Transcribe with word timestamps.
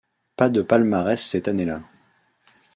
Pas 0.35 0.49
de 0.49 0.63
palmarès 0.63 1.21
cette 1.23 1.47
année-là. 1.47 1.83